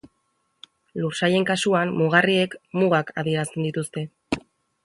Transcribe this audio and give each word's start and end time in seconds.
Lursailen 1.01 1.45
kasuan 1.51 1.93
mugarriek 1.99 2.57
mugak 2.81 3.15
adierazten 3.23 3.69
dituzte. 3.71 4.09